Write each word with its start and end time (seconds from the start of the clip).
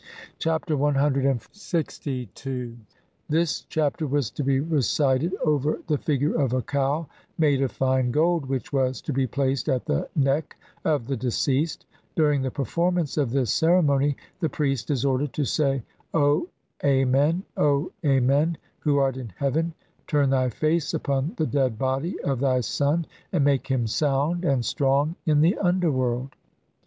Chap. 0.39 0.65
CLXII. 0.65 1.37
This 3.29 3.61
Chapter 3.69 4.07
was 4.07 4.31
to 4.31 4.43
be 4.43 4.59
recited 4.59 5.35
over 5.45 5.79
the 5.85 5.99
figure 5.99 6.33
of 6.33 6.53
a 6.53 6.63
cow 6.63 7.05
made 7.37 7.61
of 7.61 7.71
fine 7.71 8.09
gold 8.09 8.47
which 8.47 8.73
was 8.73 8.99
to 9.03 9.13
be 9.13 9.27
placed 9.27 9.69
at 9.69 9.85
the 9.85 10.09
neck 10.15 10.57
of 10.83 11.05
the 11.05 11.15
deceased; 11.15 11.85
during 12.15 12.41
the 12.41 12.49
performance 12.49 13.15
of 13.15 13.29
this 13.29 13.51
ceremony 13.53 14.17
the 14.39 14.49
priest 14.49 14.89
is 14.89 15.05
ordered 15.05 15.33
to 15.33 15.45
say, 15.45 15.83
"O 16.15 16.49
Amen, 16.83 17.43
O 17.55 17.91
Amen, 18.03 18.57
who 18.79 18.97
art 18.97 19.17
in 19.17 19.29
heaven, 19.37 19.71
turn 20.07 20.31
"thy 20.31 20.49
face 20.49 20.95
upon 20.95 21.33
the 21.37 21.45
dead 21.45 21.77
body 21.77 22.19
of 22.21 22.39
thy 22.39 22.61
son 22.61 23.05
and 23.31 23.45
make 23.45 23.67
"him 23.67 23.85
sound 23.85 24.45
and 24.45 24.65
strong 24.65 25.13
in 25.27 25.41
the 25.41 25.55
underworld." 25.59 26.31